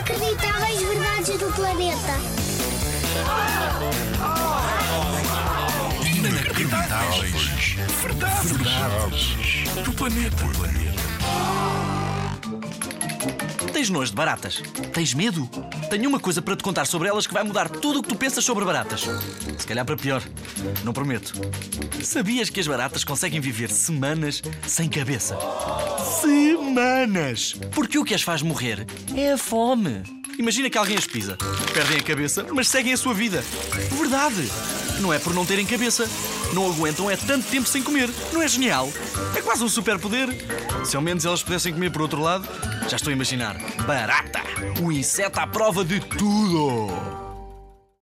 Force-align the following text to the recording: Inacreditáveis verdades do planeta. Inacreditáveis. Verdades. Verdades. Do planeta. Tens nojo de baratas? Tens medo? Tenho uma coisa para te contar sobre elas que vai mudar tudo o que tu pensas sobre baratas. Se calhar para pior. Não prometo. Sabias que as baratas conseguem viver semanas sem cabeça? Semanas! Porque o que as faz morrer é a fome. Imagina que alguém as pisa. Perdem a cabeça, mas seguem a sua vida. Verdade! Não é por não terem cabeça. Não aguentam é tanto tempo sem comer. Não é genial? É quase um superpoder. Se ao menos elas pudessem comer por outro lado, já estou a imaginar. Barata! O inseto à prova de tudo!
Inacreditáveis 0.00 0.80
verdades 0.80 1.38
do 1.38 1.52
planeta. 1.52 2.14
Inacreditáveis. 6.06 7.76
Verdades. 8.00 8.50
Verdades. 8.50 9.84
Do 9.84 9.92
planeta. 9.92 10.44
Tens 13.74 13.90
nojo 13.90 14.10
de 14.10 14.16
baratas? 14.16 14.62
Tens 14.94 15.12
medo? 15.12 15.46
Tenho 15.90 16.08
uma 16.08 16.18
coisa 16.18 16.40
para 16.40 16.56
te 16.56 16.62
contar 16.62 16.86
sobre 16.86 17.08
elas 17.08 17.26
que 17.26 17.34
vai 17.34 17.44
mudar 17.44 17.68
tudo 17.68 17.98
o 17.98 18.02
que 18.02 18.08
tu 18.08 18.16
pensas 18.16 18.42
sobre 18.42 18.64
baratas. 18.64 19.02
Se 19.58 19.66
calhar 19.66 19.84
para 19.84 19.98
pior. 19.98 20.22
Não 20.82 20.94
prometo. 20.94 21.34
Sabias 22.02 22.48
que 22.48 22.58
as 22.58 22.66
baratas 22.66 23.04
conseguem 23.04 23.38
viver 23.38 23.70
semanas 23.70 24.40
sem 24.66 24.88
cabeça? 24.88 25.36
Semanas! 26.20 27.54
Porque 27.74 27.98
o 27.98 28.04
que 28.04 28.14
as 28.14 28.22
faz 28.22 28.42
morrer 28.42 28.86
é 29.16 29.32
a 29.32 29.38
fome. 29.38 30.02
Imagina 30.38 30.68
que 30.70 30.78
alguém 30.78 30.96
as 30.96 31.06
pisa. 31.06 31.36
Perdem 31.72 31.98
a 31.98 32.02
cabeça, 32.02 32.46
mas 32.52 32.68
seguem 32.68 32.92
a 32.92 32.96
sua 32.96 33.14
vida. 33.14 33.42
Verdade! 33.98 34.48
Não 35.00 35.12
é 35.12 35.18
por 35.18 35.34
não 35.34 35.46
terem 35.46 35.64
cabeça. 35.64 36.08
Não 36.52 36.66
aguentam 36.70 37.10
é 37.10 37.16
tanto 37.16 37.46
tempo 37.48 37.66
sem 37.66 37.82
comer. 37.82 38.10
Não 38.32 38.42
é 38.42 38.48
genial? 38.48 38.92
É 39.36 39.40
quase 39.40 39.64
um 39.64 39.68
superpoder. 39.68 40.28
Se 40.84 40.96
ao 40.96 41.02
menos 41.02 41.24
elas 41.24 41.42
pudessem 41.42 41.72
comer 41.72 41.90
por 41.90 42.02
outro 42.02 42.20
lado, 42.20 42.46
já 42.88 42.96
estou 42.96 43.10
a 43.10 43.14
imaginar. 43.14 43.56
Barata! 43.86 44.40
O 44.82 44.92
inseto 44.92 45.40
à 45.40 45.46
prova 45.46 45.84
de 45.84 46.00
tudo! 46.00 47.29